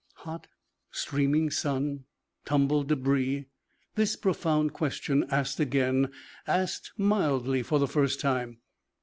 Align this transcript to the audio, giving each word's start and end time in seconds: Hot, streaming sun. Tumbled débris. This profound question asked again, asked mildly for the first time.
Hot, 0.25 0.47
streaming 0.89 1.51
sun. 1.51 2.05
Tumbled 2.43 2.89
débris. 2.89 3.45
This 3.93 4.15
profound 4.15 4.73
question 4.73 5.27
asked 5.29 5.59
again, 5.59 6.11
asked 6.47 6.91
mildly 6.97 7.61
for 7.61 7.77
the 7.77 7.87
first 7.87 8.19
time. 8.19 8.57